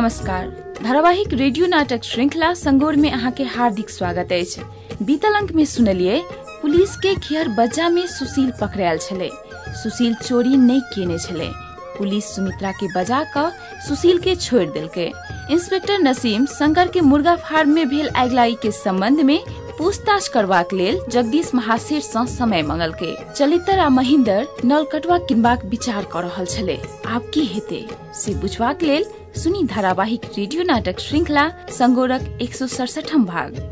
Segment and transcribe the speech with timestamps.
[0.00, 0.46] नमस्कार।
[0.82, 4.62] धारावाहिक रेडियो नाटक श्रृंखला संगोर में अहाँ के हार्दिक स्वागत अछि।
[5.04, 6.22] बीतल अंक में सुनलिए
[6.62, 9.28] पुलिस के खियर बज्जा में सुशील पकड़ायल छले।
[9.82, 11.48] सुशील चोरी नहीं केने छले।
[11.98, 13.52] पुलिस सुमित्रा के बजा क
[13.88, 15.10] सुशील के छोड़ देलकै।
[15.50, 19.38] इंस्पेक्टर नसीम शंकर के मुर्गा फार्म में भेल आगिलाई के संबंध में
[19.78, 26.16] पूछताछ करबाक लेल जगदीश महाशेर सँ समय मंगलकै। चलितर आ महेंद्र नलकटवा किनबाक विचार क
[26.16, 29.04] रहल छले। आब की हेते, से बुझबाक लेल
[29.43, 33.63] सुनी धारावाहिक रेडियो नाटक श्रृंखला संगोरक एक सौ सड़सठम भाग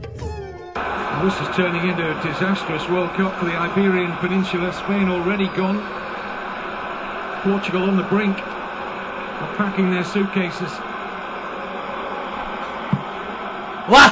[1.23, 4.71] This is turning into a disastrous World Cup for the Iberian Peninsula.
[4.79, 5.77] Spain already gone.
[7.43, 8.41] Portugal on the brink
[9.43, 10.73] of packing their suitcases.
[13.93, 14.09] वाह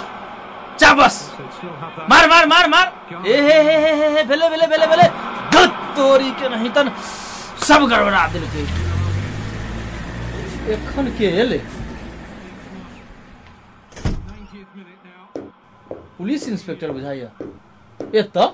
[0.84, 2.10] चाबस They still have that.
[2.14, 5.10] मार मार मार मार ए हे हे हे हे हे भेले भेले भेले भेले
[5.58, 6.92] गत तोरी के नहीं तन
[7.68, 8.85] सब गड़बड़ा देलकै एखन के
[10.67, 10.97] 90th
[14.75, 15.43] minute now.
[16.19, 17.29] Police inspector बुझाइया
[18.15, 18.47] ए तो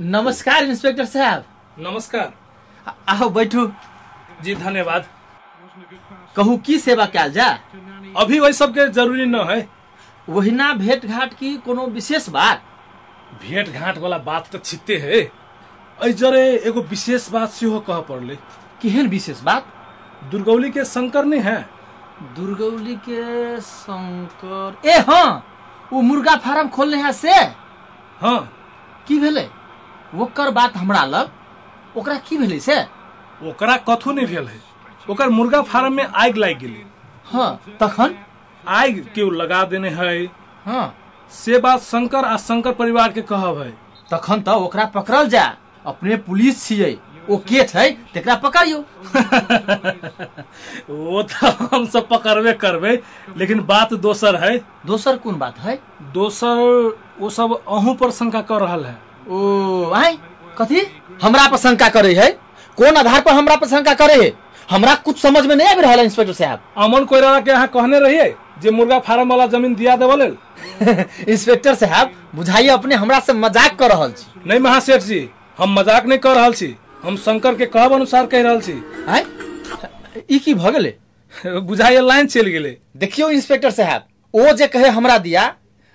[0.00, 1.44] नमस्कार इंस्पेक्टर साहब
[1.78, 2.32] नमस्कार
[3.08, 3.66] आओ बैठू।
[4.44, 5.08] जी धन्यवाद।
[6.36, 7.48] कहू की सेवा कयल जा.
[8.16, 9.68] अभी वही सबके जरूरी न है।
[10.28, 12.62] ओहिना भेंट घाट की कोनो विशेष बात?
[13.42, 18.36] भेंट घाट वाला बात तो छिते है। एहि जरे एगो विशेष बात सेहो कह पड़ले।
[18.82, 19.72] केहन विशेष बात?
[20.24, 21.68] दुर्गौली के शंकर नहीं है।
[22.36, 25.46] दुर्गौली के शंकर। ए हाँ
[25.92, 27.32] वो मुर्गा फार्म खोलने है से?
[28.20, 28.52] हाँ।
[29.08, 29.48] की भेलै?
[30.14, 31.30] ओकर बात हमरा लग।
[31.96, 32.82] ओकरा की भेलै से?
[33.48, 34.60] ओकरा कथू नहीं भेल है।
[35.10, 36.84] ओकर मुर्गा फार्म में आग लाग गेलै।
[37.26, 38.14] हाँ तखन?
[38.68, 40.24] आग केओ लगा देने है?
[40.66, 40.94] हाँ।
[41.30, 43.70] से बात शंकर आ शंकर परिवार के कहब है।
[44.10, 46.98] तखन तऽ ओकरा पकड़ल जा। अपने पुलिस छियै।
[47.30, 47.90] ओ के छै?
[48.14, 48.78] तेकरा पकड़ियो
[50.88, 52.92] वो तो हम सब पकड़बे करबे
[53.38, 54.56] लेकिन बात दोसर है।
[54.86, 55.78] दोसर कौन बात है?
[56.14, 58.96] दोसर वो सब अहूं पर शंका कर रहा है।
[59.28, 60.16] ओ आय
[60.58, 60.86] कथी?
[61.22, 62.30] हमरा पर शंका करे है?
[62.78, 64.32] कौन आधार पर हमरा पर शंका करे है?
[64.70, 67.98] हमरा कुछ समझ में नहीं आबि रहल है इंस्पेक्टर साहब। अमन कोयराला के यहाँ कहने
[68.00, 70.22] रहिए जे मुर्गा फार्म वाला ज़मीन दिया देवल
[71.28, 76.06] इंस्पेक्टर साहब बुझाइए अपने हमरा से मज़ाक कर रहल छी। नहीं महासेठ जी हम मज़ाक
[76.06, 78.72] नहीं कर रहल छी। हम शंकर के कहब अनुसार कह छी।
[79.08, 79.24] आय
[80.30, 80.92] ई की गेलै?
[81.34, 85.42] बुझाइए लाइन चलि गेलै। देखियौ इंस्पेक्टर साहब ओ जे कहे हमरा दिया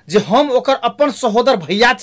[0.07, 1.93] जे हम ओकर अपन सहोदर भैया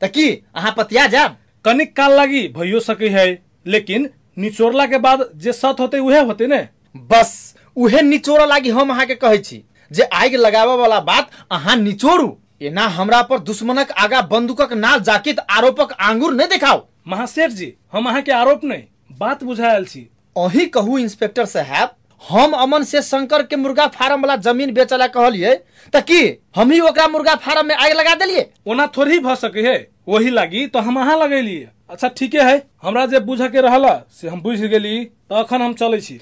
[0.00, 1.36] तऽ की अहाँ पतिया जायब?
[1.64, 3.26] कनिक काल लागी भइयो सके है
[3.66, 6.66] लेकिन निचोड़ला के बाद जे सत होते उहे होते ने?
[6.96, 12.36] बस उहे निचोड़ लागी हम अहाँके कहै छी जे आगि लगाबऽ वाला बात अहाँ निचोड़ू
[12.62, 16.78] एना हमरा पर दुश्मनक आगा बंदूकक नाल जाकित आरोपक आंगुर नहि देखाओ
[17.10, 18.82] महासेठ जी हम अहाँ के आरोप नहीं
[19.18, 20.00] बात बुझायल छी।
[20.36, 21.94] अही कहू इंस्पेक्टर साहब
[22.24, 25.54] हम अमन से शंकर के मुर्गा फार्म वाला ज़मीन बेचे ला कहलिए
[25.92, 26.20] तऽ की
[26.56, 29.76] हम ही ओकरा मुर्गा फार्म में आगि लगा देलिए ओना थोड़ी भ सके है
[30.08, 34.28] वही लागी तो हम अहाँ लगेलिए अच्छा ठीके है हमरा जे बुझ के रहल से
[34.28, 36.20] हम बुझ गेली तो अखन हम चले छी।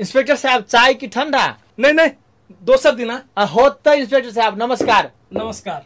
[0.00, 1.46] इंस्पेक्टर साहब चाय की ठंडा?
[1.78, 2.10] नहीं नहीं
[2.62, 3.22] दोसर दिना।
[3.54, 5.84] होत इंस्पेक्टर साहब नमस्कार। नमस्कार।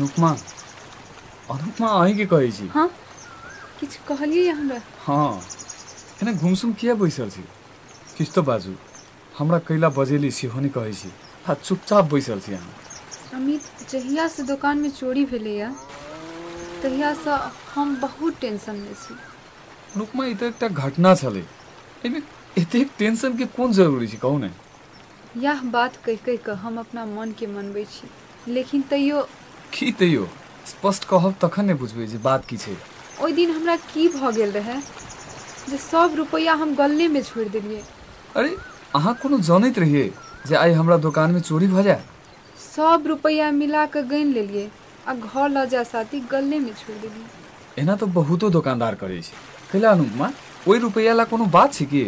[0.00, 0.30] अनुपमा
[1.48, 2.88] अनुपमा अहीं के कहै छी हाँ?
[3.78, 4.80] किछु कहलियै हमरा?
[4.98, 5.30] हाँ
[6.20, 7.42] एना घुमसुम किया बैसल छी
[8.16, 8.76] किछु तो बाजू?
[9.34, 11.12] हमरा कैला बजेली सेहो नहि कहै छी
[11.44, 12.76] आ चुपचाप बैसल छी अहाँ
[13.32, 15.70] अमित जहिया से दुकान में चोरी भेलैया
[16.82, 17.30] तहिया से
[17.70, 19.20] हम बहुत टेंशन में छी।
[19.94, 21.44] अनुपमा ई तऽ एकटा घटना छलै।
[22.02, 22.22] एहिमे
[22.56, 24.52] एतेक टेंशन के कोन ज़रूरी छै कहू ने?
[25.34, 28.10] यह बात कह कह कऽ हम अपना मन के मनबै छी
[28.46, 29.20] लेकिन तैयो
[29.72, 30.26] की तैयो
[30.66, 32.76] स्पष्ट कहब तखन ने बुझबै जे बात की छै।
[33.18, 34.80] ओहि दिन हमरा की भऽ गेल रहै?
[35.66, 37.84] जे सब रुपैया हम गल्ले में छोड़ देलियै।
[38.34, 38.50] अरे
[38.94, 40.06] अहाँ कोनो जनैत रहिए
[40.44, 42.04] जे आइ हमरा दोकानमे चोरी भ जाय?
[42.58, 44.66] सब रुपैया मिला कऽ गनि लेलियै
[45.06, 47.28] आ घर लऽ जा साथी गल्ले में छोड़ देलियै।
[47.76, 49.38] एना तो बहुतो दोकानदार करै छै।
[49.70, 50.30] कैला अनुपमा
[50.66, 52.04] ओहि रुपैया ला कोनो बात छै की?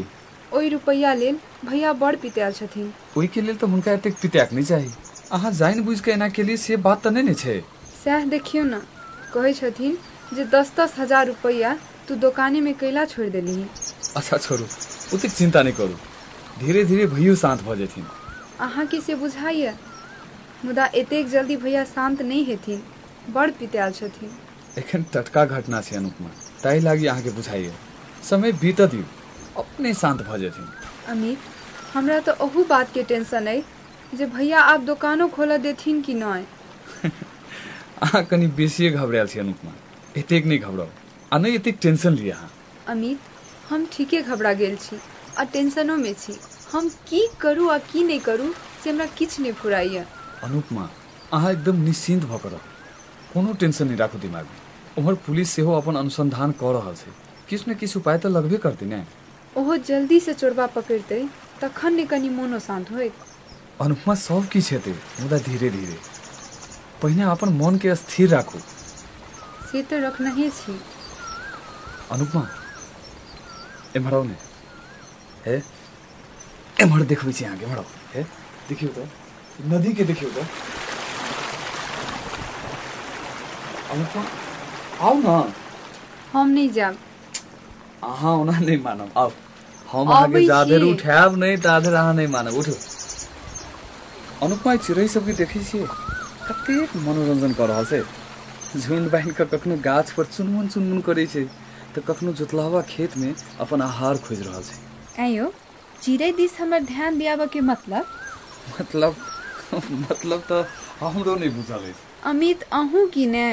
[0.53, 4.93] ओहि रुपैया लेल भैया बड़ पितायल छथिन। ओहिके लेल तऽ हुनका एतेक पित्याक नहि चाही।
[5.33, 7.61] अहाँ जानि बुझि कऽ एना केलिए से बात तऽ नहि ने छै।
[7.95, 8.79] सएह देखियौ ने
[9.33, 9.99] कहै छथिन
[10.33, 11.75] जे दस दस हज़ार रुपैया
[12.09, 13.69] तू दोकाने में कैला छोड़ि देलिही।
[14.15, 14.69] अच्छा छोड़ू
[15.13, 15.99] ओतेक चिन्ता नहि करू
[16.57, 18.11] धीरे धीरे भैयो शान्त भऽ जेथिन।
[18.59, 19.77] अहाँके से बुझाइए?
[20.63, 22.85] मुदा एतेक जल्दी भैया शान्त नहि हेथिन
[23.29, 24.39] बड़ पितायल छथिन।
[24.77, 26.33] एखन टटका घटना छै अनुपमा
[26.63, 27.79] ताहि लागि अहाँके बुझाइए
[28.23, 29.11] समय बीतऽ दियौ
[29.57, 30.73] अपने शान्त भऽ जेथिन।
[31.07, 31.43] अमित
[31.91, 33.63] हमरा तऽ ओहू बात के टेंशन अइ
[34.13, 36.47] जे भैया आब दोकानो खोलऽ देथिन कि नहि
[37.99, 39.75] अहाँ कनि बेसिए घबरायल छी अनुपमा।
[40.15, 40.91] एतेक नहि घबराउ।
[41.33, 42.51] आ नहि एतेक टेंशन लिअ अहाँ।
[42.87, 43.29] अमित
[43.65, 45.01] हम ठीके घबरा गेल छी
[45.37, 49.53] आ टेंशनो में छी। हम की करू आ की नहि करू से हमरा किछु नहि
[49.55, 50.07] फुराइए।
[50.43, 50.83] अनुपमा
[51.33, 52.63] अहाँ एकदम निश्चिन्त भऽ कऽ रहू।
[53.31, 54.61] कोनो टेंशन नहि राखू दिमागमे।
[54.97, 57.15] उम्हर पुलिस सेहो अपन अनुसंधान कऽ रहल छै।
[57.49, 59.05] किछु ने किछु उपाय तऽ लगबे करतै ने।
[59.57, 61.21] ओहो जल्दी से चोरबा पकड़तै
[61.61, 63.19] तखन ने कनि मोनो शान्त होइत
[63.83, 65.99] अनुपमा सब किछु हेतै मुदा धीरे धीरे।
[67.03, 68.63] पहिने अपन मनके स्थिर राखू।
[69.65, 70.79] से तऽ रखनहे छी।
[72.11, 72.43] अनुपमा
[73.95, 74.37] एम्हर आउ ने।
[75.45, 75.57] हे?
[76.77, 78.25] एम्हर देखबै छी अहाँके एम्हर आउ। हे?
[78.69, 79.09] देखियौ तऽ
[79.59, 80.47] नदीके देखियौ तऽ।
[83.89, 84.25] अनुपमा
[84.99, 85.37] आउ न।
[86.33, 86.99] हम नहि जायब।
[88.03, 89.31] अहाँ ओना नहि मानब। आउ।
[89.89, 92.75] हम अहाँके जाधर उठायब नहि ताधर अहाँ नहि मानब। उठू।
[94.43, 95.87] अनुपमा चिड़ै सबके देखै छियै
[96.47, 98.01] कतेक मनोरञ्जन कऽ रहल छै
[98.79, 101.45] झुंड बान्हि कऽ कखनो गाछ पर चुनमुन चुनमुन करै छै
[101.91, 103.31] तऽ कखनो जोतलावा खेत में
[103.61, 104.81] अपन आहार खोजि रहल छै
[105.17, 105.47] ऐं यौ
[106.03, 108.11] चिड़ै दिस हमर ध्यान दियाबऽ के मतलब?
[108.71, 109.17] मतलब
[110.03, 110.63] मतलब तऽ
[111.01, 111.93] हमरो नहि बुझल
[112.25, 113.47] अमित अहूँ की ने?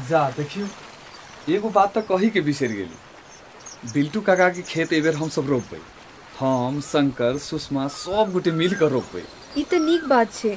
[0.00, 0.68] जा देखियौ।
[1.46, 2.98] एगो बात तऽ कही के बिसरि गेली।
[3.88, 5.80] बिल्टू काका के खेत एहिबेर हमसब रोपबै।
[6.34, 9.22] हम शंकर सुषमा सब गोटे मिल कऽ रोपबै।
[9.54, 10.56] ई तऽ नीक बात छै।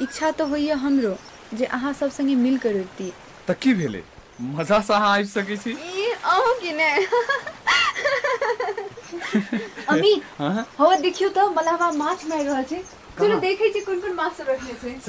[0.00, 1.16] इच्छा तऽ होइए हमरो
[1.52, 3.12] जे अहाँ सब संगे मिल कऽ रोपती
[3.48, 4.04] तऽ की भेलै?
[4.38, 5.74] मजा से अहाँ आबि सकै छी?
[6.24, 7.06] अहूँ की ने?
[9.88, 10.64] अमित हाँ?
[10.80, 12.84] हो देखियो तऽ मलाबा माछ मारि रहल छै।
[13.16, 15.00] चलो देखै छी कोन कोन माछ सब रखने छै।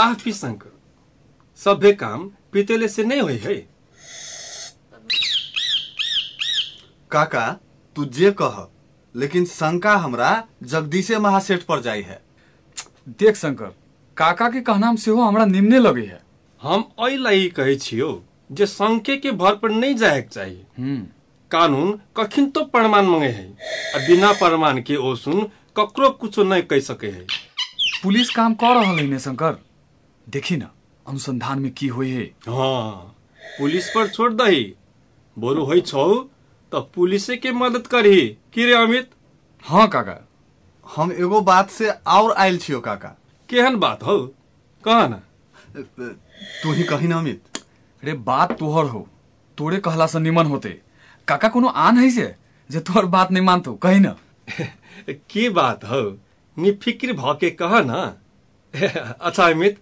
[0.00, 0.70] चाह पी शंकर
[1.60, 3.54] सभे काम पीतेले से नहीं होई है।
[7.10, 7.44] काका
[7.96, 8.56] तू जे कह
[9.14, 10.30] लेकिन शंका हमरा
[10.64, 12.20] जगदीशे महासेठ पर जाई है।
[13.18, 13.74] देख शंकर
[14.16, 16.20] काका के कहनाम सेहो हमरा निम्ने लगे है।
[16.62, 18.10] हम एहि लागि कहै छियो
[18.52, 21.06] जे शंके के भर पर नहीं जाए के चाहिए हम्म।
[21.50, 23.48] कानून कखिन तो प्रमाण मांगे है
[23.96, 27.26] आ बिना प्रमाण के ओ सुन ककरो कुछो नहीं कह सके है।
[28.02, 29.58] पुलिस काम कर रहा है ने शंकर।
[30.30, 30.66] देखी न
[31.06, 32.22] अनुसंधान में की होई है?
[32.48, 33.16] हाँ
[33.58, 34.62] पुलिस पर छोड़ दही।
[35.36, 36.06] बोरू होइ छौ
[36.72, 38.20] त पुलिसे के मदद करही
[38.54, 39.10] की रे अमित?
[39.64, 40.18] हाँ काका।
[40.86, 43.08] हम एगो बात से और आयल छियो काका।
[43.48, 44.18] केहन बात हो?
[44.84, 45.20] कह न
[46.62, 47.58] तू ही कही न अमित।
[48.02, 49.06] रे बात तोहर हो।
[49.58, 50.80] तोरे कहला से निमन होते।
[51.28, 52.34] काका कोनो आन है से?
[52.70, 54.14] जे तोहर बात नहीं मानतो कही न
[55.10, 56.18] के बात हो?
[56.56, 58.12] निफिक्र भ के कह न
[58.74, 59.78] अच्छा अमित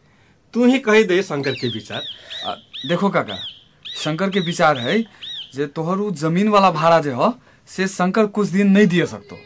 [0.55, 2.03] तू ही कही दे शंकर के विचार।
[2.47, 2.55] आ,
[2.89, 3.39] देखो काका
[3.85, 4.99] शंकर के विचार है
[5.55, 7.33] जे तोहर उ ज़मीन वाला भाड़ा जे हो
[7.69, 9.39] से शंकर कुछ दिन नहीं दिए सकतो।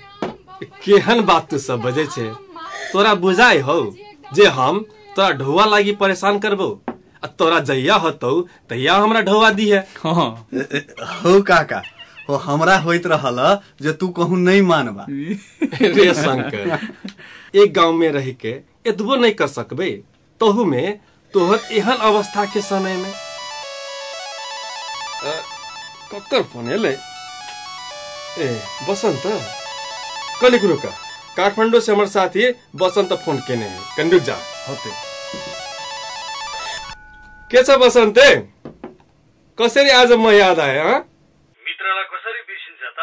[0.85, 2.29] केहन बात तू सब बजे छे?
[2.93, 3.79] तोरा बुझाई हो
[4.35, 4.81] जे हम
[5.17, 6.69] तोरा ढौआ लागी परेशान करबो
[7.25, 8.41] आ तोरा जहिया होतौ
[8.71, 10.29] तहिया हमरा ढौआ दी है हाँ।
[11.25, 11.83] हो काका
[12.29, 13.39] हो हमरा होइत रहल
[13.83, 16.79] जे तू कहूँ नहीं मानबा। रे शंकर
[17.63, 18.55] एक गाँव में रह के
[18.91, 19.91] एतबो नहीं कर सकबे।
[20.43, 20.99] तोहू में
[21.35, 23.11] तोहर एहन अवस्था के समय में
[25.23, 25.33] अ,
[26.13, 26.91] ककर फोन एले?
[28.45, 28.49] ए
[28.89, 29.23] बसंत
[30.41, 30.91] कनी कुरो का
[31.37, 32.51] काठमांडू से हमारे साथी
[32.83, 34.35] बसंत फोन केने है। कनी रुक जा।
[34.69, 34.91] होते।
[37.53, 38.27] के छ बसन्ते?
[39.59, 43.01] कसरी आज म याद आए हाँ मित्रलाई कसरी बिर्सिन्छ त?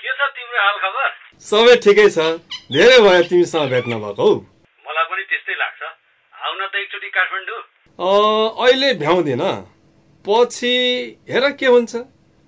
[0.00, 1.08] के छ तिम्रो हाल खबर
[1.50, 2.18] सबै ठिकै छ।
[2.72, 4.34] धेरै भयो तिमीसँग भेट्न भएको हौ
[4.88, 5.82] मलाई पनि त्यस्तै लाग्छ
[6.58, 7.62] आउन त एकचोटि काठमाडौँ।
[8.66, 9.42] अहिले भ्याउँदिन।
[10.26, 10.74] पछि
[11.30, 11.94] हेर के हुन्छ।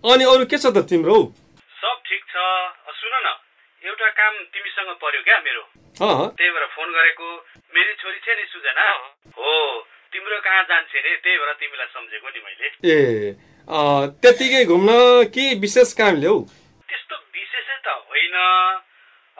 [0.04, 1.18] अनि अरू के छ त तिम्रो?
[1.78, 2.34] सब ठिक छ।
[2.90, 3.28] सुन न।
[3.86, 5.62] एउटा काम तिमीसँग पर्यो क्या मेरो।
[6.34, 7.28] त्यही भएर फोन गरेको।
[7.70, 8.86] मेरी छोरी छ नि सुजना।
[9.38, 9.54] हो।
[10.10, 12.98] तिम्रो कहाँ जान्छे रे त्यही भएर तिमीलाई सम्झेको नि मैले। ए
[13.70, 14.90] अँ, त्यत्तिकै घुम्न
[15.30, 16.38] कि विशेष काम ल्याउ
[16.90, 18.34] त्यस्तो विशेषै त होइन।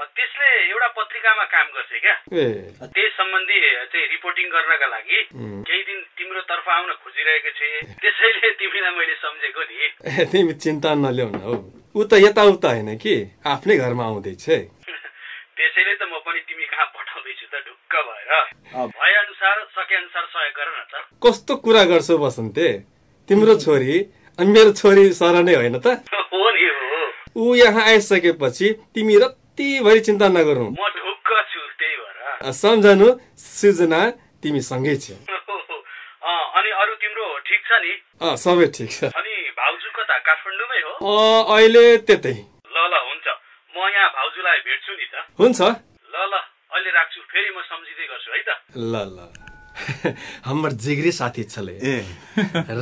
[0.01, 2.45] त्यसले एउटा पत्रिकामा काम गर्छ क्या। ए।
[2.95, 3.59] त्यस सम्बन्धी
[3.93, 5.19] चाहिँ रिपोर्टिङ गर्नका लागि.
[5.69, 9.79] केही दिन तिम्रो तर्फ आउन खोजिरहेको थिएँ त्यसैले तिमीलाई मैले सम्झेको नि।
[10.33, 11.55] तिमी चिन्ता नल्याउ न हौ।
[11.97, 13.15] ऊ त यताउता होइन कि?
[13.47, 14.47] आफ्नै घरमा आउँदैछ
[15.61, 17.55] त्यसैले त म पनि तिमी कहाँ पठाउँदैछु त?
[17.67, 18.33] ढुक्क भएर।
[18.97, 22.69] भए अनुसार सके अनुसार सहयोग गर न त। कस्तो कुरा गर्छौ बसन्ते?
[23.29, 23.95] तिम्रो छोरी
[24.39, 25.87] अनि मेरो छोरी सर नै होइन त?
[26.33, 26.89] हो नि हो।
[27.37, 29.15] ऊ यहाँ आइसकेपछि तिमी
[29.61, 34.01] रत्तिभरि चिन्ता नगरौ। म ढुक्क छु त्यही भएर। सम्झनु सृजना
[34.41, 35.07] तिमी सँगै छ
[36.21, 37.93] अ, अनि अरू तिम्रो ठिक छ नि?
[38.25, 40.17] अँ सबै ठिक छ। अनि भाउजू कता?
[40.29, 40.93] काठमाडौँमै हो?
[41.05, 42.35] अँ, अहिले त्यतै।
[42.73, 43.27] ल ल हुन्छ।
[43.77, 46.35] म यहाँ भाउजूलाई भेट्छु नि त। हुन्छ। ल ल
[46.73, 48.51] अहिले राख्छु फेरि म सम्झिँदै गर्छु है त।
[48.81, 49.19] ल ल।
[50.49, 51.77] हमर जिगरी साथी छले।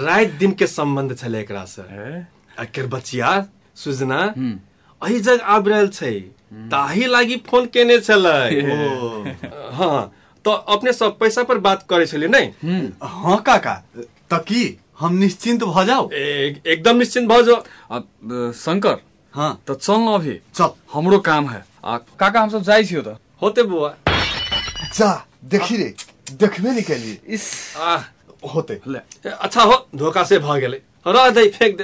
[0.06, 1.82] रात दिन के संबंध छले एकरा से
[2.62, 3.30] आखिर बचिया
[3.82, 4.20] सुजना
[5.02, 6.12] अही जग आबि रहल छै।
[6.72, 8.62] ताही लागि फ़ोन केने छलै।
[9.78, 10.00] हाँ
[10.44, 13.74] तो अपने सब पैसा पर बात करे छलिए नहीं हाँ काका।
[14.30, 14.62] त की
[15.00, 18.96] हम निश्चिंत भ जाओ एकदम निश्चिंत भऽ जाओ शंकर।
[19.34, 23.02] हाँ। तो चल न अभी। चल। हमरो काम है। आ काका हम सब जाइ छियो
[23.06, 23.94] त होते बुआ।
[24.98, 25.10] जा
[25.52, 25.94] देखी रे।
[26.40, 27.44] देखबे नहीं केलिए इस।
[27.76, 27.96] आ
[28.54, 28.98] होते। ले।
[29.30, 31.80] अच्छा हो धोखा से भ गेलै। रह दे फेंक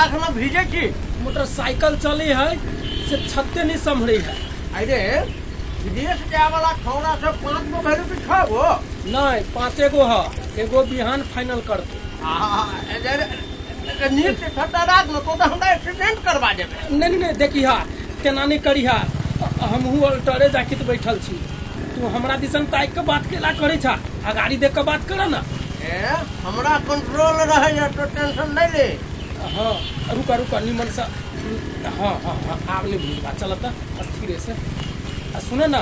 [0.00, 0.82] दे
[1.22, 2.48] मोटरसाइकिल चली है
[3.08, 4.34] से छत्ते नहीं संभरी है।
[4.74, 5.00] अरे
[5.82, 8.62] विदेश जाए वाला छौड़ा से पाँच गो भैलू की छह गो
[9.06, 10.22] नहीं पाँचे गो है
[10.62, 11.94] एगो बिहान फाइनल करते।
[14.08, 17.78] नीक से छत्ता राख न तो हमरा एक्सीडेंट करवा देबे। नहीं नहीं देखी हा
[18.26, 18.98] नहीं करी हा।
[19.62, 21.36] हमहू अल्टरे जाकित बैठल छी।
[21.94, 25.26] तू हमरा दिसन ताक के बात केला करे छा आ गाड़ी देख के बात कर
[25.28, 25.42] ना।
[25.82, 26.02] ए
[26.42, 28.88] हमरा कंट्रोल रहे तो टेंशन नहीं ले।
[29.60, 31.08] हाँ रुका रुका निमन सा
[31.98, 33.68] हाँ हाँ हाँ आब नहीं भूल बा चलता
[34.04, 34.52] अस्थिरे से
[35.36, 35.80] आ सुने ना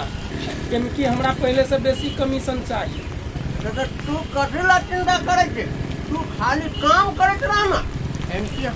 [0.70, 3.06] केमकी हमरा पहले से बेसी कमीशन चाहिए
[3.62, 5.62] तो तू कथी चिंता करे छे
[6.10, 7.82] तू खाली काम करत रह ना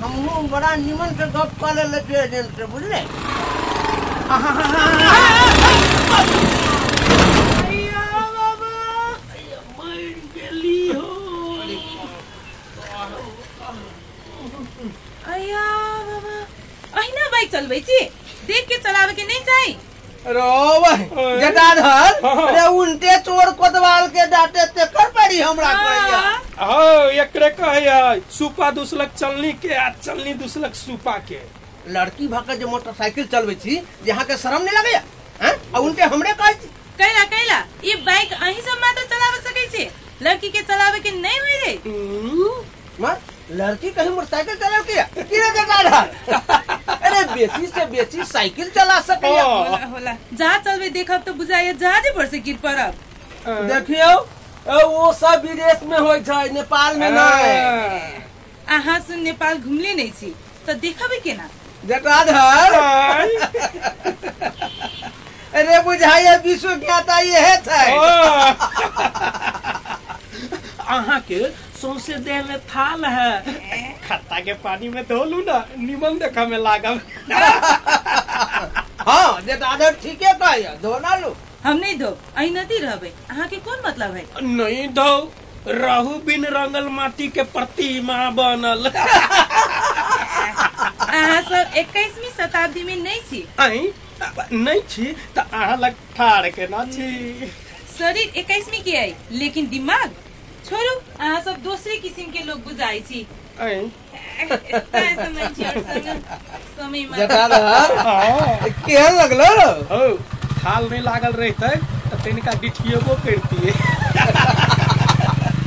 [0.05, 1.79] हमहू बड़ा निमन से गप कर
[2.25, 3.01] एजेंट से बुझले
[15.35, 15.65] अया
[16.07, 16.37] बाबा
[17.01, 17.99] अहिना बाइक चलबै छी
[18.51, 19.77] देख के चलावे के नहीं चाही?
[20.35, 20.51] रो
[21.41, 26.19] जटाधर अरे उल्टे चोर कोतवाल के डांटे ते कर पड़ी हमरा कहिया।
[26.59, 31.41] हाँ एकरे कहे सुपा दुसलक चलनी के आ चलनी दुसलक सुपा के।
[31.95, 35.03] लड़की भाके जे मोटरसाइकिल चलबै छी यहाँ के शर्म नहीं लगैया?
[35.43, 35.55] हैं?
[35.75, 36.69] आ उल्टे हमरे कहै छी
[36.99, 39.91] कैला कैला ये बाइक अही सब मात्र चलावे सकै छी
[40.29, 41.73] लड़की के चलावे के नहीं होई रे?
[43.01, 43.17] माँ
[43.61, 46.92] लड़की कहीं मोटरसाइकिल चला किया की रे जटाधर
[47.23, 52.11] अरे बेसी से बेसी साइकिल चला सकैया होला होला। जहाँ चलबे देखब तो बुझाइए जहाजे
[52.17, 52.93] पर से गिर पड़ब
[53.71, 54.11] देखियो
[54.88, 57.57] वो सब विदेश में होय छै नेपाल में नहीं।
[58.76, 60.35] अहाँ सुन नेपाल घुमले नहीं छी
[60.67, 61.49] तो देखबे केना?
[61.87, 62.75] जटाधर
[65.61, 67.87] अरे बुझाइए विश्व ज्ञाता ये छै।
[70.93, 71.41] अहाँ के
[71.83, 73.31] सौसे देह में थाल है।
[74.09, 77.01] खत्ता के पानी में धोलू ना निमन देखा में लागल
[79.09, 83.79] हाँ जटाधर ठीके कहैया धोना लो। हम नहीं धो अही नदी रहबे। अहाँ के कोन
[83.87, 84.25] मतलब है?
[84.43, 85.12] नहीं धो
[85.67, 88.87] रहू बिन रंगल माटी के प्रतिमा बनल।
[91.12, 93.45] अहाँ सब इक्कीसवीं शताब्दी में नहीं छी?
[93.61, 93.93] आई
[94.53, 95.05] नहीं छी
[95.37, 97.47] तो अहाँ लग ठाड़ के ना छी?
[97.99, 100.11] शरीर इक्कीसवीं के आई लेकिन दिमाग
[100.69, 103.26] छोड़ू अहाँ सब दूसरे किस्म के लोग बुझाई छी
[105.35, 105.50] में
[108.87, 109.49] केहन लगलो
[109.90, 110.02] हो
[110.64, 111.76] थाल नहीं लागल रहते
[112.11, 113.71] तो तनिका डिठियोगो करती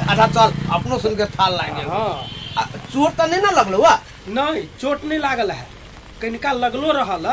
[0.09, 2.13] अच्छा चल अपनो सुन के थाल लागे हाँ।
[2.93, 3.93] चोट तो नहीं ना लगलो वा
[4.27, 5.67] नहीं चोट नहीं लागल है।
[6.21, 7.25] कनिका लगलो रहल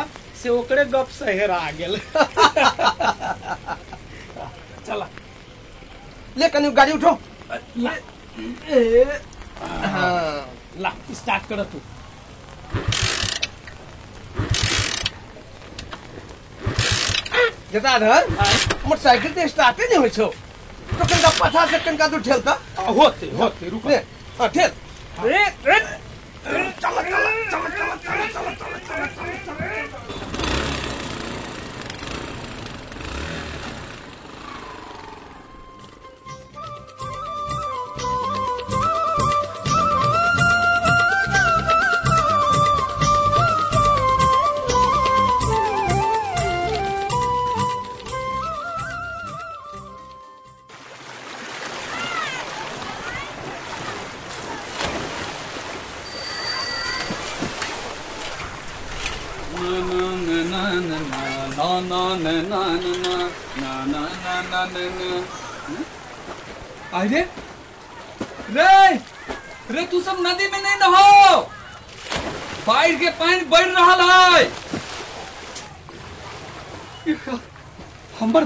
[0.42, 1.94] से ओकरे गप सहेरा गेल।
[4.86, 5.06] चला।
[6.38, 7.12] ले कनी गाड़ी उठो।
[7.76, 7.96] લા
[9.86, 10.44] હા
[10.76, 11.82] લા સ્ટાર્ટ કરો તું
[17.72, 18.24] જતાધર
[18.84, 20.28] મોટરસાઇકલ તે સ્ટાર્ટ જ હોય છો
[20.90, 22.58] તો કંકા પાછા છે કંકા તું ઠેલતા
[22.92, 24.00] હોતે હોતે રૂકો ને
[24.38, 24.72] હા ઠેલ
[25.24, 25.78] રે રે
[26.80, 29.41] ચાલો ચાલો ચાલો ચાલો ચાલો ચાલો ચાલો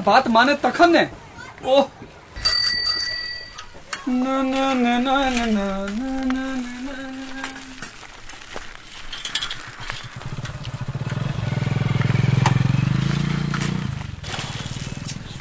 [0.06, 1.04] बात माने तखन ने
[1.74, 1.80] ओ
[4.08, 6.94] ना ना ना ना ना ना ना ना ना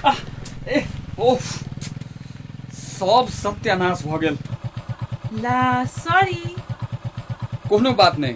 [0.09, 0.17] आह,
[0.75, 0.85] ए
[1.27, 1.43] ओफ
[2.79, 4.37] सब सत्यानाश भ गेल
[5.45, 5.59] ला
[5.93, 6.43] सॉरी
[7.69, 8.35] कोनो बात नहीं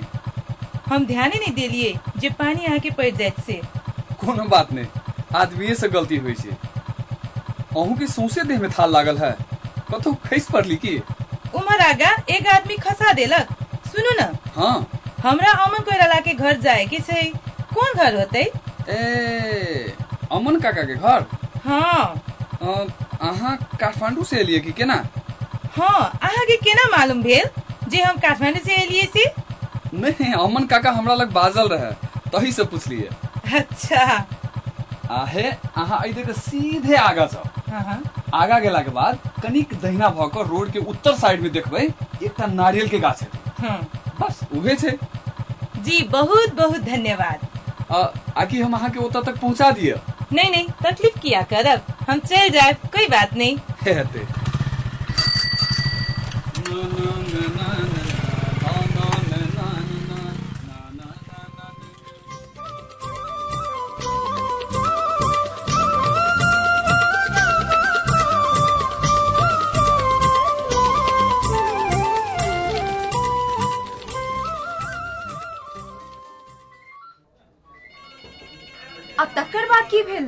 [0.89, 3.61] हम ध्यान ही नहीं देलिए जे पानी आके पड़ जाइत से
[4.25, 4.98] कोनो बात नहीं
[5.35, 9.31] आदमी से गलती हुई छै। अहूँ के सौंसे देह में थाल लागल है।
[9.93, 10.97] कतौ खैस पड़ली की
[11.55, 13.47] उमर आगा एक आदमी खसा देलक।
[13.87, 14.87] सुनू न। हाँ।
[15.23, 17.23] हमरा अमन कोइराला के घर जाए के छै।
[17.73, 18.41] कौन घर होते?
[18.89, 19.93] ए
[20.31, 21.25] अमन काका के घर?
[21.65, 22.23] हाँ।
[23.21, 24.93] अहाँ काठमांडू से एलिए कि केना?
[25.77, 27.49] हाँ अहाँ के केना मालूम भेल
[27.89, 29.25] जे हम काठमांडू से एलिए से
[29.99, 31.91] नहीं अमन काका हमरा लग बाजल रहे
[32.33, 33.09] तही से पूछलिए
[33.59, 34.05] अच्छा।
[35.11, 38.01] आहे अहाँ एहि के सीधे आगा जाओ। हाँ हाँ।
[38.33, 41.81] आगा गेला के बाद कनिक दहिना भऽ कऽ रोड के उत्तर साइड में देखबै
[42.23, 43.79] एकटा नारियल के गाछ है। हाँ।
[44.21, 44.97] बस उहे छै।
[45.83, 47.47] जी बहुत बहुत धन्यवाद।
[48.37, 49.95] आकि हम अहाँ के ओतऽ तक पहुँचा दिए।
[50.33, 53.57] नहीं नहीं तकलीफ़ किया करब हम चल जाए कोई बात नहीं।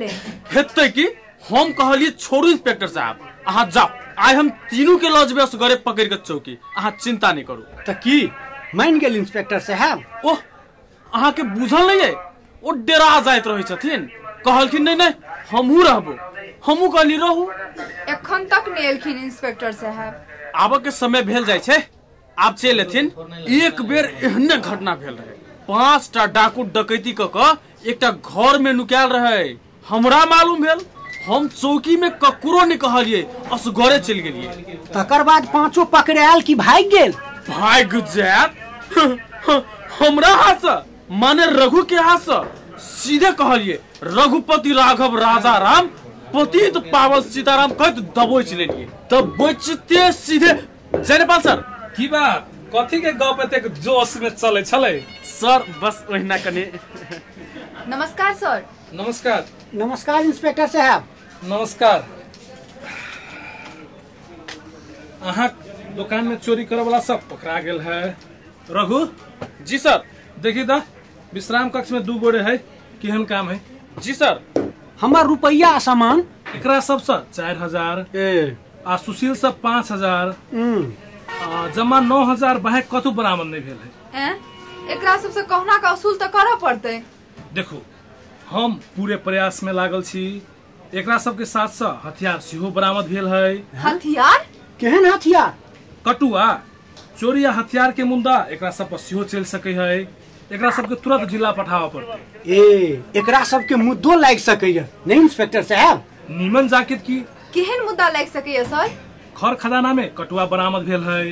[0.06, 1.08] बाद की कि
[1.50, 3.88] हम कहलिए छोड़ू इंस्पेक्टर साहब। अहाँ जाओ
[4.18, 7.92] आइ हम तीनू के लऽ जेबै असगरे पकड़ि के चौकी। अहाँ चिंता नहीं करू। तो
[7.94, 8.32] की?
[8.74, 10.38] मान गेल इंस्पेक्टर साहब। ओह
[11.14, 12.12] अहाँके बुझल नहीं है
[12.62, 14.10] ओ डेरा जाइत रहै छथिन।
[14.44, 15.12] कहलखिन नहीं नहीं
[15.50, 16.16] हमहू रहबो।
[16.66, 17.50] हमहू कहली रहू।
[18.08, 20.24] एखन तक नहि एलखिन इंस्पेक्टर साहब।
[20.56, 21.82] आब के समय भेल जाइ छै।
[22.36, 23.12] आब चलि एथिन।
[23.48, 28.72] एक बेर एहने घटना भेल रहे। पाँच टा डाकू डकैती क क एकटा घर में
[28.72, 29.44] नुकायल रहे।
[29.86, 30.80] हमरा मालूम भेल
[31.26, 36.84] हम चौकी में ककरो नहीं कहलिए असगरे चलि गेलिए। तकर बाद पाँचों पकड़ायल की भाग
[36.94, 37.12] गेल?
[37.48, 38.50] भाग जायत
[39.98, 40.74] हमरा हाथ से
[41.16, 42.40] माने रघु के हाथ से
[42.82, 45.86] सीधे कहलिए रघुपति राघव राजा राम
[46.34, 50.52] पतित पावन सीताराम कहत दबोच लेलिए। तब बचते सीधे
[50.94, 51.56] जयपाल सर।
[51.96, 54.98] की बात कथी के गप एतेक जोश में चले छले?
[55.30, 56.70] सर बस ओहिना कने।
[57.88, 61.04] नमस्कार सर। नमस्कार। नमस्कार इंस्पेक्टर साहब।
[61.44, 62.04] नमस्कार।
[65.22, 65.48] अहाँ
[65.96, 68.00] दुकान में चोरी करे वाला सब पकड़ा गेल है।
[68.70, 69.06] रघु?
[69.66, 70.02] जी सर।
[70.38, 70.76] देखी दा
[71.34, 72.56] विश्राम कक्ष में दू गोरे है।
[73.02, 73.60] केहन काम है?
[73.98, 74.40] जी सर।
[75.00, 76.20] हमार रुपया सामान।
[76.56, 80.34] एकरा सबसे चार हज़ार। ए। आ सुशील सब पाँच हज़ार।
[81.76, 83.78] जमा नौ हज़ार बाहे कतहु बरामद नहीं भेल
[84.14, 84.34] है।
[84.90, 87.02] एकरा सबसे कहुना का असूल तऽ करऽ पड़तै।
[87.54, 87.76] देखू
[88.50, 90.24] हम पूरे प्रयास में लागल छी।
[90.94, 94.38] एकरा सबके साथ साथ हथियार सेहो बरामद भेल है हथियार?
[94.80, 95.54] केहन हथियार?
[96.06, 96.46] कटुआ
[97.20, 99.98] चोरी या हथियार के मुद्दा एकरा सब पर सेहो चलि सकै है
[100.52, 106.02] एकरा सबके तुरंत जिला पठाबऽ पड़तै। ए एकरा सबके मुद्दो लागि सकैया नहीं इंस्पेक्टर साहब?
[106.30, 107.18] नीमन जाकिर की?
[107.54, 108.88] केहन मुद्दा लागि सकैया सर?
[109.36, 111.22] खर खदाना में कटुआ बरामद भेल है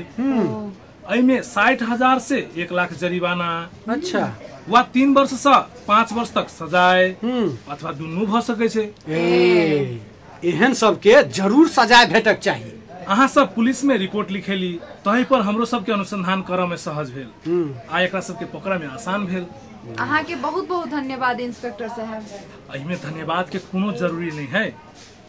[1.11, 3.51] एहिमे साठि हज़ार से एक लाख जरिमाना।
[3.89, 4.23] अच्छा।
[4.71, 5.55] वा तीन वर्ष से
[5.87, 7.09] पाँच वर्ष तक सजाए
[7.71, 10.01] अथवा दुनू भ सके छै। ए
[10.45, 12.77] एहन सबके ज़रूर सजाए भेटक चाहिए
[13.09, 14.73] अहाँ सब पुलिस में रिपोर्ट लिखेली
[15.05, 19.27] तही पर हमरो सबके अनुसंधान करऽ में सहज भेल। आ एकरा सबके पकड़ा में आसान
[19.27, 19.47] भेल।
[19.99, 24.69] अहाँके बहुत बहुत धन्यवाद इंस्पेक्टर साहब। में धन्यवाद के कोनो ज़रूरी नहीं है।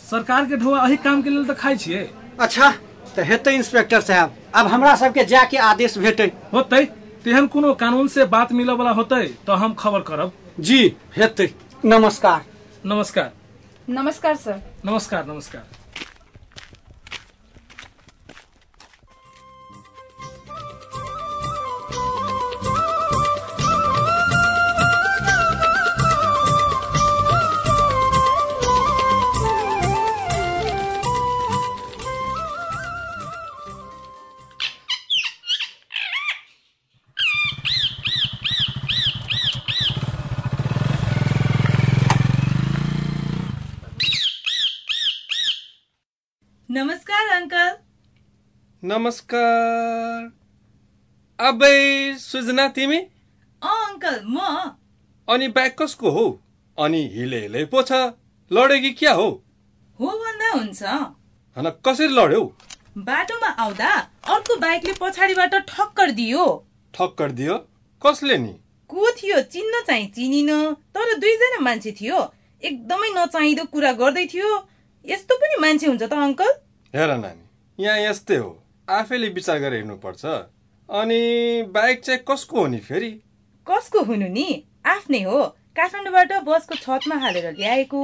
[0.10, 2.08] सरकार के ढोआ एही काम के लिए तऽ खाइ छियै।
[2.40, 2.72] अच्छा
[3.16, 6.88] तऽ हेतै इंस्पेक्टर साहब। अब हमरा सबके जाके आदेश भेटे। होतै।
[7.26, 10.80] तेहन कोनो कानून से बात मिलऽ वाला होतै तो हम खबर करब। जी
[11.18, 11.48] हेतै।
[11.86, 12.42] नमस्कार।
[12.86, 13.30] नमस्कार।
[13.90, 15.81] नमस्कार सर। नमस्कार नमस्कार।
[46.74, 47.72] नमस्कार अंकल।
[48.84, 50.32] नमस्कार।
[51.48, 52.98] अबै सुजना तिमी?
[53.64, 54.40] अँ अङ्कल म।
[55.30, 56.42] अनि ब्याग कसको हो?
[56.80, 57.92] अनि हिले हिले पो छ।
[58.52, 59.44] लड्यो कि क्या हो?
[60.00, 60.84] हो भन्दा हुन्छ।
[61.58, 62.44] हन कसरी लड्यौ?
[62.98, 63.94] बाटोमा आउँदा
[64.36, 67.58] अर्को बाइकले पछाडिबाट ठक्कर दियो। ठक्कर दियो?
[68.06, 68.60] कसले नि?
[68.88, 69.42] को थियो?
[69.42, 74.68] चिन्न चाहिँ चिनिन। तर दुईजना मान्छे थियो। एकदमै नचाहिँदो कुरा गर्दै थियो।
[75.06, 76.52] यस्तो पनि मान्छे हुन्छ त अङ्कल।
[76.94, 78.50] हेर नानी यहाँ यस्तै हो।
[78.90, 80.26] आफैले विचार गरेर हिँड्नुपर्छ
[80.90, 81.22] अनि
[81.74, 83.12] बाइक चाहिँ कसको हो नि फेरि?
[83.68, 84.48] कसको हुनु नि?
[84.86, 85.40] आफ्नै हो।
[85.78, 88.02] काठमाडौँबाट बसको छतमा हालेर ल्याएको।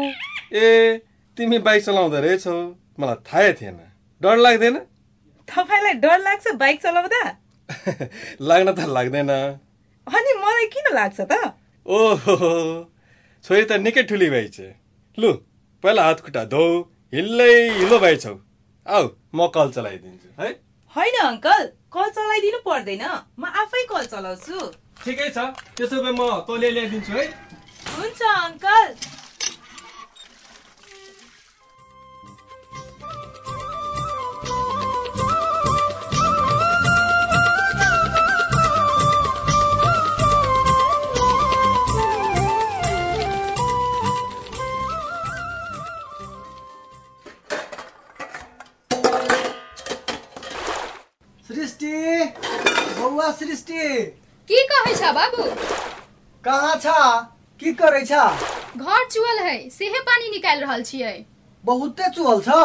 [0.54, 1.02] ए
[1.38, 2.56] तिमी बाइक चलाउँदो रहेछौ।
[3.00, 3.80] मलाई थाहै थिएन।
[4.22, 4.78] डर लाग्दैन?
[5.48, 7.22] तपाईँलाई डर लाग्छ बाइक चलाउँदा?
[8.50, 9.30] लाग्न त लाग्दैन।
[10.08, 11.54] अनि मलाई किन लाग्छ त?
[11.86, 12.38] ओहो
[13.46, 14.58] छोरी त निकै ठुली भएछ।
[15.18, 15.32] लु
[15.84, 16.64] पहिला हात खुट्टा धो
[17.14, 18.34] हिल्लै हिलो भएछौ
[18.86, 20.50] आऊ म कल चलाइदिन्छु है?
[20.96, 21.62] होइन अङ्कल
[21.94, 23.04] कल चलाइदिनु पर्दैन।
[23.40, 24.60] म आफै कल चलाउँछु।
[25.06, 25.38] ठिकै छ
[25.78, 27.26] त्यसो भए म तैँले ल्याइदिन्छु है?
[27.94, 28.88] हुन्छ अङ्कल।
[53.40, 53.88] सृष्टि।
[54.50, 55.46] की कहै छ बाबू?
[56.44, 56.94] कहाँ छ?
[57.62, 58.22] की करै छ?
[58.78, 61.16] घर चुअल है सेहे पानी निकाल रहल छियै।
[61.66, 62.60] बहुते चुअल छ।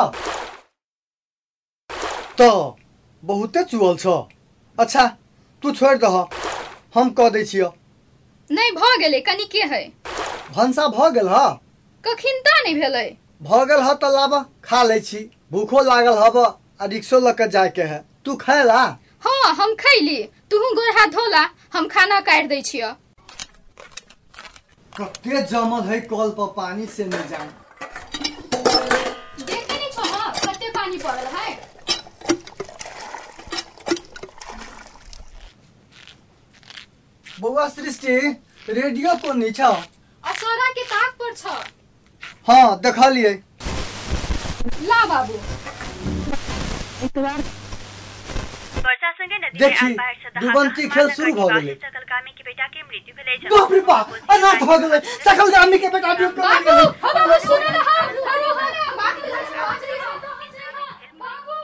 [2.39, 2.51] त
[3.23, 4.07] बहुते चुअल छ।
[4.79, 5.07] अच्छा
[5.63, 6.17] तू छोड़ दह
[6.95, 7.65] हम कह दै छिय।
[8.51, 9.83] नहीं भ गेलै कनी के है?
[10.51, 11.43] भंसा भ गेल ह?
[12.05, 13.07] कखिनता नहीं भेलै?
[13.43, 15.21] भ गेल ह त लाब खा लै छी।
[15.53, 16.37] भूखो लागल हब
[16.81, 18.83] आ रिक्शो लऽ के जाय के है। तू खाएला
[19.25, 20.17] हाँ हम खैली।
[20.53, 21.43] तू गोर हाथ धोला
[21.75, 22.83] हम खाना काट दै छिय।
[24.97, 27.49] कते जमल है कल पर पानी से नहीं जाए
[29.47, 31.55] देखे नहीं छो हाँ, कते पानी पड़ल है।
[37.27, 38.17] बौआ सृष्टि
[38.69, 39.61] रेडियो पर नहीं छ?
[40.25, 41.57] असोरा के ताक पर छ।
[42.51, 43.33] हाँ देखलिए
[44.91, 45.37] ला बाबू।
[49.59, 51.75] देखी खेल शुरू भ गेलै
[53.51, 57.77] बाप रे बाप अनाथ भ गेलै सकल गामी के बेटा गेलै हो बाबू सुन न
[57.89, 57.95] हो
[61.23, 61.57] बाबू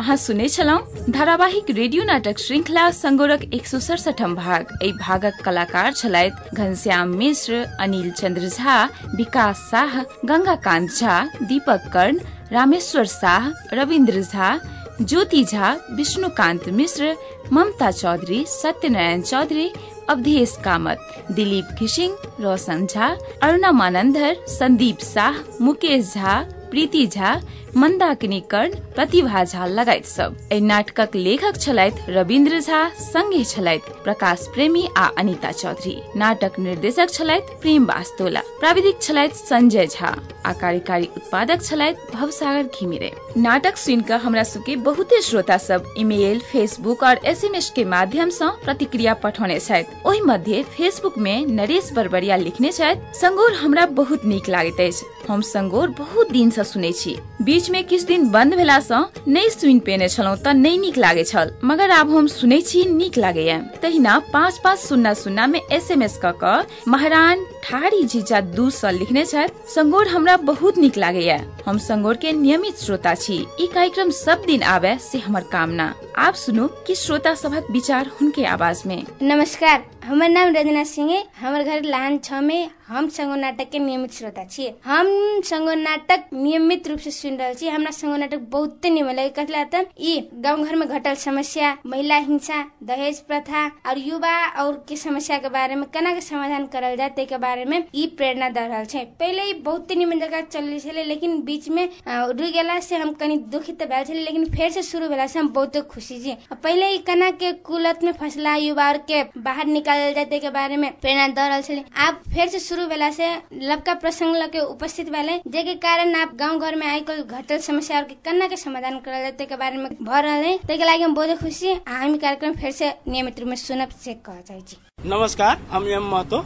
[0.00, 5.92] अहाँ सुने छलहुँ धारावाहिक रेडियो नाटक श्रृंखला संगोरक एक सौ सड़सठम भाग एहि भागक कलाकार
[5.92, 8.76] छलथि घनश्याम मिश्र अनिल चंद्र झा
[9.16, 10.00] विकास शाह
[10.30, 12.16] गंगाकांत झा दीपक कर्ण
[12.52, 14.58] रामेश्वर शाह रविन्द्र झा,
[15.00, 17.14] ज्योति झा, विष्णुकांत मिश्र,
[17.52, 19.72] ममता चौधरी, सत्यनारायण चौधरी,
[20.08, 20.96] अवधेश कामत,
[21.32, 27.40] दिलीप घिशिंग, रोशन झा, अरुणा मानंदर, संदीप शाह, मुकेश झा प्रीति झा
[27.76, 34.46] मंदाकिनी कर्ण प्रतिभा झा लगायत सब। एहि नाटकक लेखक छलथि रविन्द्र झा संगे छलथि प्रकाश
[34.54, 40.14] प्रेमी आ अनिता चौधरी। नाटक निर्देशक छलथि प्रेम वास्तोला प्राविधिक छलथि संजय झा
[40.46, 47.02] आ कार्यकारी उत्पादक छलथि भवसागर घिमिरे। नाटक सुनि हमरा सबके बहुते श्रोता सब ईमेल फेसबुक
[47.02, 52.72] और एसएमएस के माध्यम सँ प्रतिक्रिया पठौने छथि। ओहि मध्य फेसबुक में नरेश बरबरिया लिखने
[52.72, 57.70] छथि संगोर हमरा बहुत नीक लागैत अछि। हम संगोर बहुत दिन सँ सुनै छी। बीच
[57.70, 61.52] में किछ दिन बंद भेला सँ नहीं सुन पेने छलहुँ त नहीं नीक लागे छल,
[61.64, 66.02] मगर आब हम सुनै छी, नीक लागैया तहिना पाँच पाँच शून्य शून्य में एस एम
[66.02, 72.16] एस क महारान ठारी जीजा दू सौ लिखने संगोर हमरा बहुत नीक लागैया। हम संगोर
[72.16, 76.94] के नियमित श्रोता छी। ई कार्यक्रम सब दिन आवे से हमर कामना। आप सुनू कि
[76.94, 82.18] श्रोता सभक विचार हुनके आवाज़ में। नमस्कार, हमर नाम रजना सिंह है हमर घर लाहन
[82.18, 87.10] छ में हम संगो नाटक के नियमित श्रोता छियै हम संगो नाटक नियमित रूप से
[87.10, 90.88] सुन रहल छी। हमरा संगो नाटक बहुत निमन लगे कथला त ई गाँव घर में
[90.88, 96.14] घटल समस्या, महिला हिंसा, दहेज प्रथा, और युवा और के समस्या के बारे में केना
[96.14, 99.94] के समाधान करल जाए के बारे में ई प्रेरणा द रहल छै। पहिले ई बहुते
[99.94, 104.20] निमन जगह चल छलै लेकिन बीच में रुक गेला से हम कनी दुखित भेल छलै
[104.20, 108.04] लेकिन फेर से शुरू भेला से हम बहुते खुशी छी। पहिले ई केना के कुलत
[108.04, 111.84] में फसला युवा के बाहर निकालल जाए ते के बारे में प्रेरणा द रहल छलै
[111.98, 116.14] आब फेर से शुरू भेला से लबका प्रसंग ल के उपस्थित भेले जे के कारण
[116.16, 119.56] आप गांव घर में आइ कल घटल समस्या के केना के समाधान करल ते के
[119.56, 122.92] बारे में भ रहल। है ते के लागि हम बहुत खुशी हम कार्यक्रम फेर से
[123.08, 126.36] नियमित रूप में सुनब से कह चाहे छी। नमस्कार, हम एम महतो।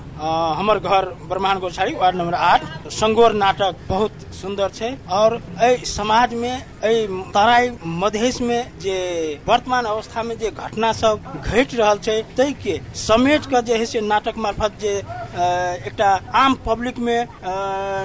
[0.56, 6.34] हमर घर ब्रह्मांड गोछाड़ी वार्ड नंबर आठ। संगोर नाटक बहुत सुंदर छै, और एहि समाज
[6.34, 8.96] में एहि तराई मधेश में जे
[9.48, 13.86] वर्तमान अवस्था में जे घटना सब घट रहल छै ताहि के समेट के जे है
[13.86, 17.26] से नाटक मार्फत जे एकटा आम पब्लिक में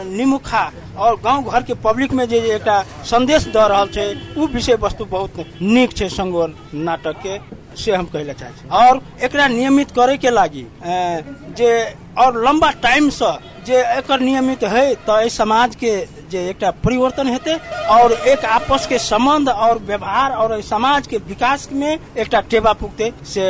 [0.08, 0.64] निमुखा,
[0.98, 5.06] और गाँव घर के पब्लिक में जे एकटा संदेश द रहा छै, उ विषय वस्तु
[5.08, 7.38] बहुत नीक छै संगोर नाटक के
[7.78, 13.32] से हम कहला चाहे और एक नियमित करे के लागी जे, और लंबा टाइम से
[13.66, 15.96] जे एक नियमित है तो इस समाज के
[16.32, 17.56] जे एक परिवर्तन हेते,
[17.90, 23.12] और एक आपस के संबंध और व्यवहार और समाज के विकास में एक टेबा पुगते
[23.26, 23.46] से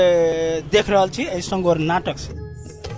[0.72, 2.46] देख रहा छी संगोर नाटक से।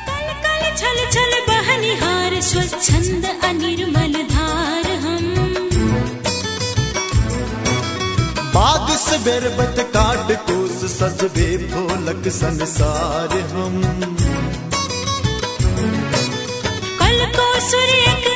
[0.76, 1.40] छल छल
[2.40, 5.34] स्वच्छंद अनिर्मल धार हम।
[8.54, 8.90] बाग
[9.80, 10.90] काट कोस
[12.28, 13.82] संसार हम।
[16.98, 18.33] कल को सूर्य